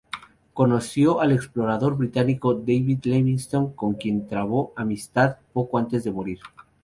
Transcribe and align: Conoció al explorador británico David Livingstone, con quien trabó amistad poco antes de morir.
Conoció 0.55 1.21
al 1.21 1.31
explorador 1.31 1.95
británico 1.95 2.55
David 2.55 3.01
Livingstone, 3.03 3.75
con 3.75 3.93
quien 3.93 4.25
trabó 4.25 4.73
amistad 4.75 5.37
poco 5.53 5.77
antes 5.77 6.03
de 6.03 6.11
morir. 6.11 6.39